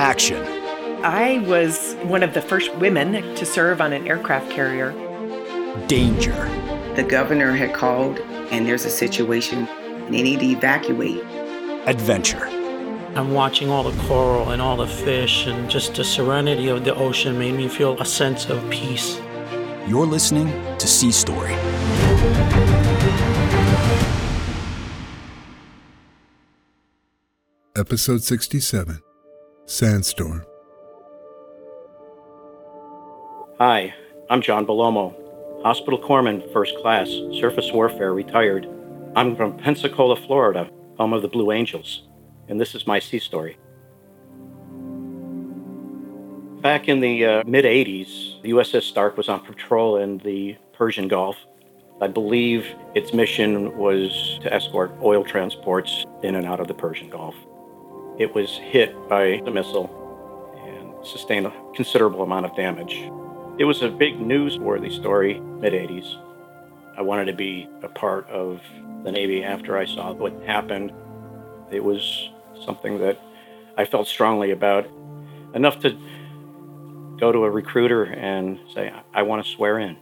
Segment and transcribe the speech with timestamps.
[0.00, 0.42] Action.
[1.04, 4.92] I was one of the first women to serve on an aircraft carrier.
[5.88, 6.32] Danger.
[6.96, 8.18] The governor had called,
[8.50, 11.22] and there's a situation, and they need to evacuate.
[11.86, 12.46] Adventure.
[13.14, 16.94] I'm watching all the coral and all the fish, and just the serenity of the
[16.94, 19.20] ocean made me feel a sense of peace.
[19.86, 20.48] You're listening
[20.78, 21.52] to Sea Story.
[27.76, 29.02] Episode 67
[29.70, 30.44] Sandstorm.
[33.58, 33.94] Hi,
[34.28, 35.14] I'm John Bellomo,
[35.62, 38.68] Hospital Corpsman, First Class, Surface Warfare, retired.
[39.14, 42.08] I'm from Pensacola, Florida, home of the Blue Angels,
[42.48, 43.58] and this is my sea story.
[46.62, 51.06] Back in the uh, mid 80s, the USS Stark was on patrol in the Persian
[51.06, 51.36] Gulf.
[52.00, 57.08] I believe its mission was to escort oil transports in and out of the Persian
[57.08, 57.36] Gulf.
[58.20, 59.88] It was hit by a missile
[60.66, 63.10] and sustained a considerable amount of damage.
[63.58, 66.20] It was a big newsworthy story, mid 80s.
[66.98, 68.60] I wanted to be a part of
[69.04, 70.92] the Navy after I saw what happened.
[71.72, 72.28] It was
[72.62, 73.18] something that
[73.78, 74.86] I felt strongly about,
[75.54, 75.96] enough to
[77.18, 79.96] go to a recruiter and say, I want to swear in.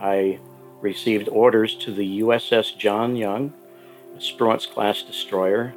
[0.00, 0.40] I
[0.80, 3.54] received orders to the USS John Young,
[4.22, 5.74] Spruance class destroyer.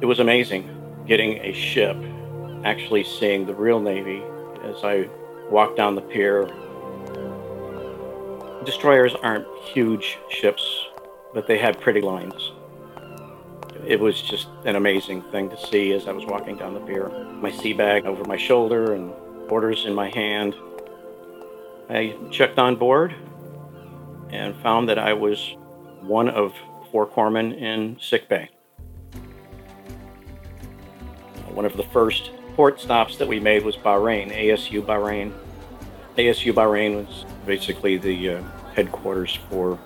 [0.00, 0.70] It was amazing
[1.06, 1.96] getting a ship,
[2.64, 4.22] actually seeing the real Navy
[4.64, 5.08] as I
[5.50, 6.46] walked down the pier.
[8.64, 10.86] Destroyers aren't huge ships,
[11.34, 12.52] but they had pretty lines
[13.86, 17.08] it was just an amazing thing to see as I was walking down the pier.
[17.40, 19.12] My sea bag over my shoulder and
[19.48, 20.54] orders in my hand.
[21.90, 23.14] I checked on board
[24.30, 25.54] and found that I was
[26.00, 26.54] one of
[26.94, 28.48] four corpsmen in sick bay.
[31.48, 35.32] One of the first port stops that we made was Bahrain, ASU Bahrain.
[36.16, 38.42] ASU Bahrain was basically the uh,
[38.76, 39.76] headquarters for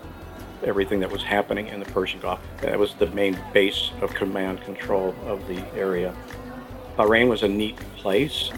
[0.63, 2.41] everything that was happening in the Persian Gulf.
[2.61, 6.15] That was the main base of command control of the area.
[6.99, 8.51] Bahrain was a neat place.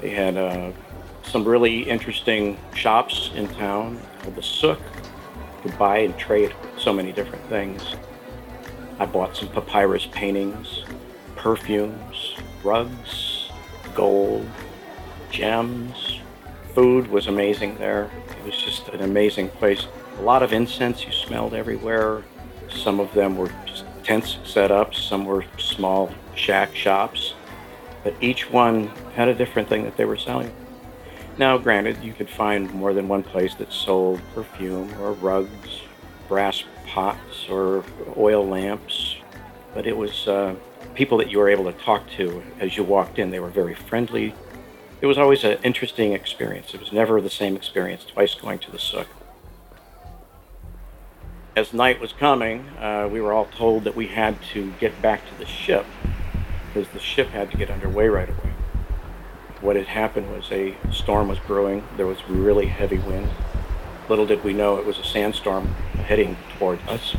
[0.00, 0.70] They had uh,
[1.24, 4.80] some really interesting shops in town called the Souk.
[5.62, 7.82] Could buy and trade so many different things.
[8.98, 10.84] I bought some papyrus paintings,
[11.36, 13.50] perfumes, rugs,
[13.94, 14.46] gold,
[15.30, 16.20] gems.
[16.74, 18.10] Food was amazing there.
[18.38, 19.86] It was just an amazing place
[20.18, 22.24] a lot of incense you smelled everywhere.
[22.68, 23.52] Some of them were
[24.02, 27.34] tents set up, some were small shack shops,
[28.02, 30.52] but each one had a different thing that they were selling.
[31.38, 35.82] Now, granted, you could find more than one place that sold perfume or rugs,
[36.28, 37.84] brass pots, or
[38.16, 39.16] oil lamps,
[39.74, 40.54] but it was uh,
[40.94, 43.30] people that you were able to talk to as you walked in.
[43.30, 44.34] They were very friendly.
[45.00, 46.74] It was always an interesting experience.
[46.74, 49.08] It was never the same experience twice going to the souk
[51.58, 55.28] as night was coming, uh, we were all told that we had to get back
[55.28, 55.84] to the ship
[56.68, 58.52] because the ship had to get underway right away.
[59.60, 61.82] What had happened was a storm was brewing.
[61.96, 63.28] There was really heavy wind.
[64.08, 65.66] Little did we know it was a sandstorm
[66.06, 67.14] heading toward us.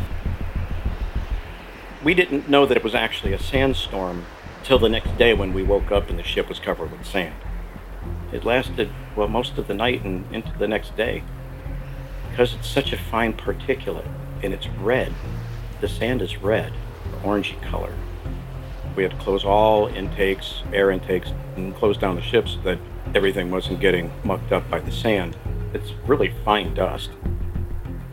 [2.03, 4.25] We didn't know that it was actually a sandstorm
[4.63, 7.35] till the next day when we woke up and the ship was covered with sand.
[8.31, 11.23] It lasted, well, most of the night and into the next day
[12.29, 14.09] because it's such a fine particulate
[14.41, 15.13] and it's red.
[15.81, 16.73] The sand is red,
[17.21, 17.93] orangey color.
[18.95, 22.79] We had to close all intakes, air intakes, and close down the ships so that
[23.13, 25.37] everything wasn't getting mucked up by the sand.
[25.73, 27.11] It's really fine dust.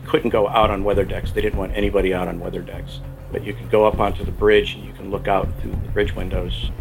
[0.05, 1.31] Couldn't go out on weather decks.
[1.31, 2.99] They didn't want anybody out on weather decks.
[3.31, 5.89] But you could go up onto the bridge and you can look out through the
[5.89, 6.71] bridge windows.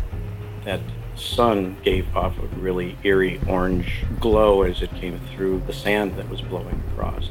[0.65, 0.81] That
[1.15, 6.29] sun gave off a really eerie orange glow as it came through the sand that
[6.29, 7.31] was blowing across.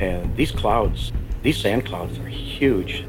[0.00, 3.04] And these clouds, these sand clouds are huge.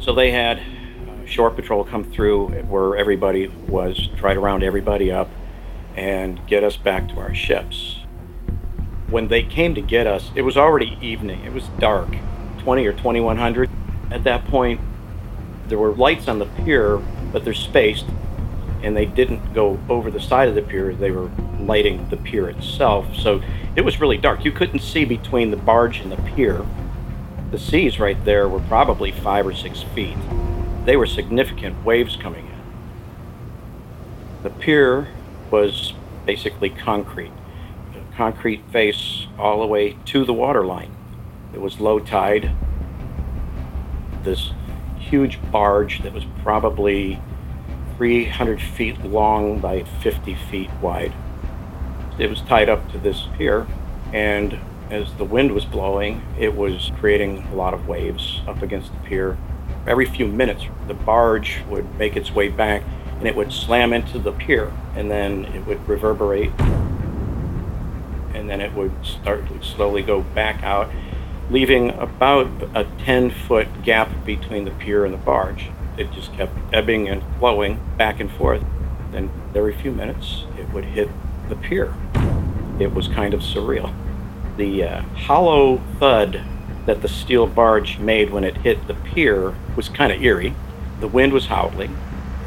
[0.00, 5.10] So they had uh, shore patrol come through where everybody was, try to round everybody
[5.10, 5.28] up
[5.96, 7.98] and get us back to our ships.
[9.08, 11.44] When they came to get us, it was already evening.
[11.44, 12.08] It was dark,
[12.58, 13.70] 20 or 2100.
[14.10, 14.80] At that point,
[15.68, 16.96] there were lights on the pier,
[17.32, 18.06] but they're spaced,
[18.82, 20.94] and they didn't go over the side of the pier.
[20.94, 23.14] They were lighting the pier itself.
[23.16, 23.42] So
[23.76, 24.44] it was really dark.
[24.44, 26.64] You couldn't see between the barge and the pier.
[27.50, 30.16] The seas right there were probably five or six feet.
[30.86, 32.52] They were significant waves coming in.
[34.42, 35.08] The pier
[35.52, 35.92] was
[36.26, 37.30] basically concrete,
[38.16, 40.96] concrete face all the way to the water line.
[41.52, 42.50] It was low tide.
[44.24, 44.52] this
[44.98, 47.20] huge barge that was probably
[47.98, 51.12] 300 feet long by 50 feet wide.
[52.18, 53.66] It was tied up to this pier,
[54.12, 54.58] and
[54.90, 58.98] as the wind was blowing, it was creating a lot of waves up against the
[59.00, 59.36] pier.
[59.86, 62.82] Every few minutes, the barge would make its way back
[63.22, 66.50] and it would slam into the pier, and then it would reverberate,
[68.34, 70.90] and then it would start to slowly go back out,
[71.48, 75.70] leaving about a 10 foot gap between the pier and the barge.
[75.96, 78.64] It just kept ebbing and flowing back and forth.
[79.12, 81.08] Then every few minutes, it would hit
[81.48, 81.94] the pier.
[82.80, 83.94] It was kind of surreal.
[84.56, 86.42] The uh, hollow thud
[86.86, 90.56] that the steel barge made when it hit the pier was kind of eerie.
[90.98, 91.96] The wind was howling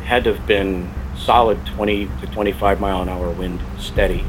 [0.05, 4.23] had to have been solid 20 to 25 mile an hour wind steady.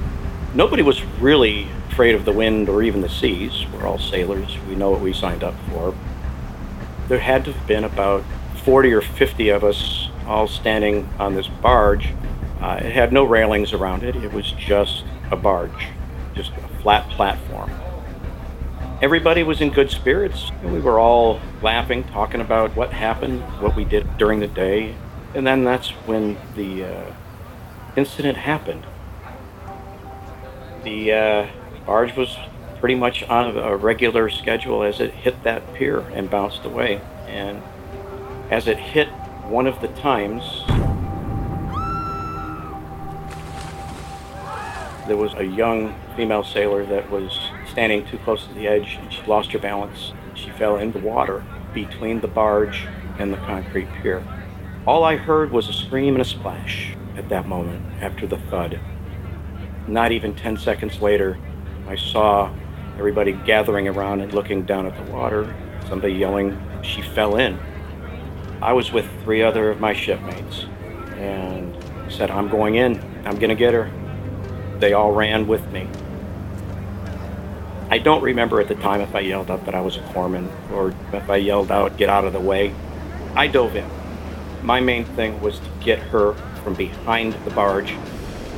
[0.55, 3.67] Nobody was really afraid of the wind or even the seas.
[3.73, 4.56] We're all sailors.
[4.69, 5.94] We know what we signed up for.
[7.08, 8.25] There had to have been about
[8.64, 12.08] 40 or 50 of us all standing on this barge.
[12.61, 14.17] Uh, it had no railings around it.
[14.17, 15.88] It was just a barge,
[16.34, 17.70] just a flat platform.
[19.02, 20.50] Everybody was in good spirits.
[20.64, 24.94] We were all laughing, talking about what happened, what we did during the day,
[25.36, 27.12] and then that's when the uh,
[27.94, 28.86] incident happened.
[30.82, 31.46] The uh,
[31.84, 32.34] barge was
[32.80, 37.02] pretty much on a regular schedule as it hit that pier and bounced away.
[37.26, 37.62] And
[38.50, 39.08] as it hit
[39.44, 40.62] one of the times,
[45.06, 47.38] there was a young female sailor that was
[47.70, 50.14] standing too close to the edge and she lost her balance.
[50.34, 51.44] She fell into the water
[51.74, 52.86] between the barge
[53.18, 54.24] and the concrete pier.
[54.86, 58.78] All I heard was a scream and a splash at that moment after the thud.
[59.88, 61.36] Not even 10 seconds later,
[61.88, 62.52] I saw
[62.96, 65.52] everybody gathering around and looking down at the water,
[65.88, 67.58] somebody yelling, She fell in.
[68.62, 70.66] I was with three other of my shipmates
[71.16, 71.76] and
[72.08, 73.00] said, I'm going in.
[73.26, 73.90] I'm going to get her.
[74.78, 75.88] They all ran with me.
[77.90, 80.48] I don't remember at the time if I yelled out that I was a corpsman
[80.70, 82.72] or if I yelled out, Get out of the way.
[83.34, 83.95] I dove in
[84.62, 87.94] my main thing was to get her from behind the barge.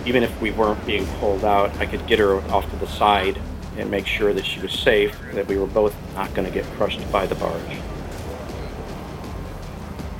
[0.06, 3.40] Even if we weren't being pulled out, I could get her off to the side
[3.76, 6.64] and make sure that she was safe, that we were both not going to get
[6.76, 7.78] crushed by the barge.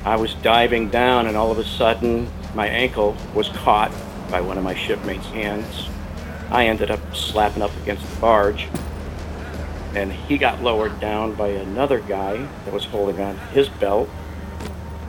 [0.05, 3.93] I was diving down, and all of a sudden, my ankle was caught
[4.31, 5.89] by one of my shipmates' hands.
[6.51, 8.69] I ended up slapping up against the barge,
[9.95, 14.09] and he got lowered down by another guy that was holding on his belt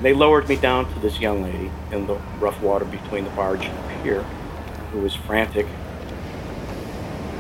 [0.02, 3.66] they lowered me down to this young lady in the rough water between the barge
[3.66, 4.22] and the pier,
[4.92, 5.66] who was frantic.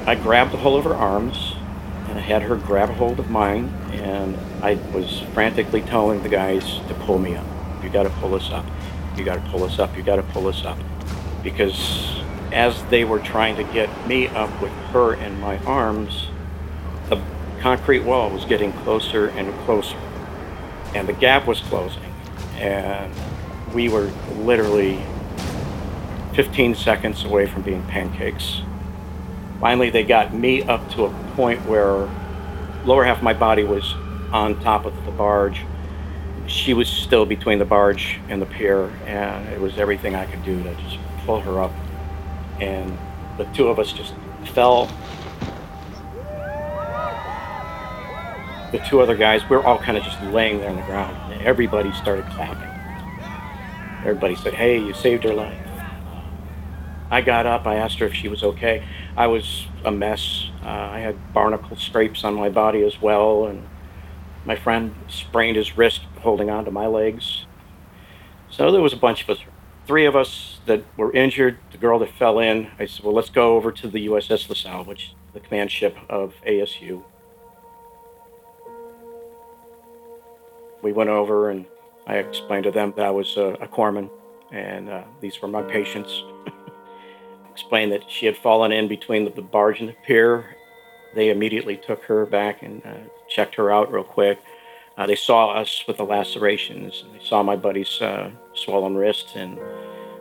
[0.05, 1.55] I grabbed a hold of her arms,
[2.07, 6.29] and I had her grab a hold of mine, and I was frantically telling the
[6.29, 7.45] guys to pull me up.
[7.81, 8.65] You got to pull us up.
[9.15, 9.95] You got to pull us up.
[9.95, 10.77] You got to pull us up.
[11.43, 12.21] Because
[12.51, 16.27] as they were trying to get me up with her in my arms,
[17.07, 17.21] the
[17.61, 19.97] concrete wall was getting closer and closer,
[20.93, 22.08] and the gap was closing
[22.59, 23.13] and
[23.73, 25.01] we were literally
[26.33, 28.61] 15 seconds away from being pancakes.
[29.59, 32.09] Finally, they got me up to a point where
[32.85, 33.93] lower half of my body was
[34.31, 35.61] on top of the barge.
[36.47, 40.43] She was still between the barge and the pier, and it was everything I could
[40.43, 41.71] do to just pull her up.
[42.59, 42.97] And
[43.37, 44.13] the two of us just
[44.53, 44.89] fell.
[48.71, 51.29] The two other guys, we were all kind of just laying there on the ground
[51.41, 52.67] everybody started clapping.
[54.01, 55.57] Everybody said, Hey, you saved her life.
[57.11, 57.65] I got up.
[57.65, 58.85] I asked her if she was okay.
[59.17, 60.49] I was a mess.
[60.63, 63.67] Uh, I had barnacle scrapes on my body as well, and
[64.45, 67.45] my friend sprained his wrist holding onto my legs.
[68.51, 69.39] So there was a bunch of us,
[69.87, 71.57] three of us that were injured.
[71.71, 74.83] The girl that fell in, I said, Well, let's go over to the USS LaSalle,
[74.83, 77.03] which is the command ship of ASU.
[80.81, 81.65] We went over and
[82.07, 84.09] I explained to them that I was a, a corpsman
[84.51, 86.23] and uh, these were my patients.
[87.51, 90.55] explained that she had fallen in between the, the, barge and the pier.
[91.13, 92.93] They immediately took her back and uh,
[93.27, 94.39] checked her out real quick.
[94.97, 97.03] Uh, they saw us with the lacerations.
[97.03, 99.59] And they saw my buddy's uh, swollen wrist, and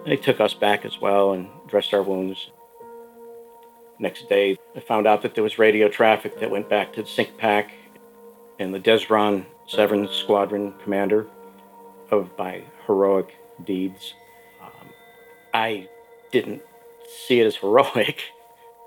[0.04, 2.50] they took us back as well and dressed our wounds.
[3.98, 7.08] Next day, I found out that there was radio traffic that went back to the
[7.08, 7.70] CINCPAC,
[8.58, 11.26] and the DESRON 7th Squadron commander
[12.10, 14.14] of my heroic deeds.
[14.62, 14.88] Um,
[15.54, 15.88] I
[16.32, 16.62] didn't
[17.26, 18.22] see it as heroic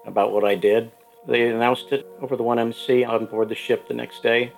[0.05, 0.91] about what I did.
[1.27, 4.51] They announced it over the 1MC on board the ship the next day.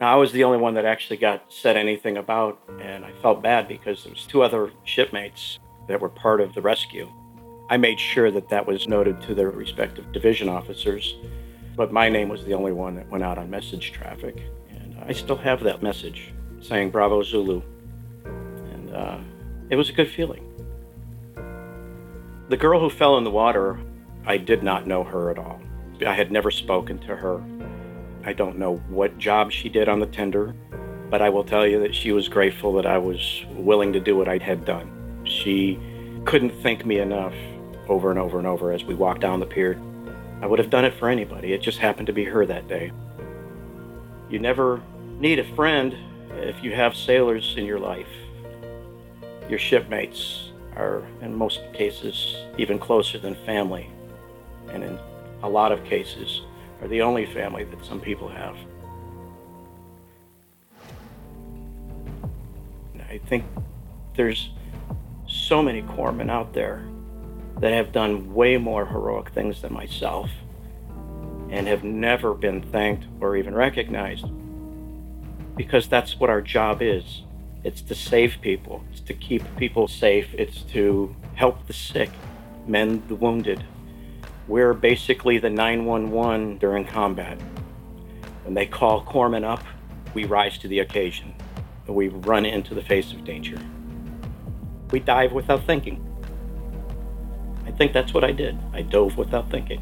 [0.00, 3.66] I was the only one that actually got said anything about, and I felt bad
[3.66, 7.10] because there was two other shipmates that were part of the rescue.
[7.70, 11.16] I made sure that that was noted to their respective division officers,
[11.76, 15.12] but my name was the only one that went out on message traffic, and I
[15.12, 17.62] still have that message saying Bravo Zulu,
[18.24, 19.18] and uh,
[19.70, 20.50] it was a good feeling.
[22.48, 23.78] The girl who fell in the water,
[24.26, 25.60] I did not know her at all.
[26.06, 27.42] I had never spoken to her.
[28.24, 30.54] I don't know what job she did on the tender,
[31.10, 34.16] but I will tell you that she was grateful that I was willing to do
[34.16, 35.22] what I had done.
[35.24, 35.78] She
[36.24, 37.34] couldn't thank me enough
[37.88, 39.80] over and over and over as we walked down the pier.
[40.42, 41.52] I would have done it for anybody.
[41.52, 42.92] It just happened to be her that day.
[44.28, 44.82] You never
[45.18, 45.96] need a friend
[46.32, 48.08] if you have sailors in your life.
[49.48, 53.88] Your shipmates are, in most cases, even closer than family.
[54.70, 54.98] And in
[55.42, 56.42] a lot of cases,
[56.82, 58.56] are the only family that some people have.
[63.08, 63.44] I think
[64.16, 64.50] there's
[65.28, 66.84] so many corpsmen out there
[67.58, 70.30] that have done way more heroic things than myself
[71.50, 74.26] and have never been thanked or even recognized
[75.56, 77.22] because that's what our job is.
[77.62, 82.10] It's to save people, it's to keep people safe, it's to help the sick,
[82.66, 83.64] mend the wounded.
[84.46, 87.40] We're basically the 911 during combat.
[88.44, 89.64] When they call corpsmen up,
[90.12, 91.34] we rise to the occasion.
[91.86, 93.58] We run into the face of danger.
[94.90, 96.04] We dive without thinking.
[97.74, 98.56] I think that's what I did.
[98.72, 99.80] I dove without thinking.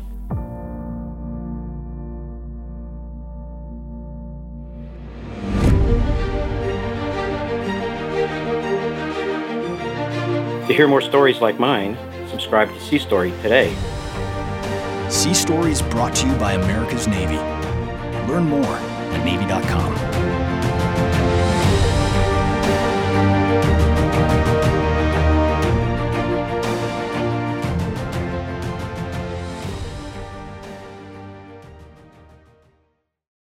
[10.66, 11.98] To hear more stories like mine,
[12.30, 13.74] subscribe to Sea Story today.
[15.10, 17.36] Sea Story is brought to you by America's Navy.
[18.26, 20.11] Learn more at Navy.com.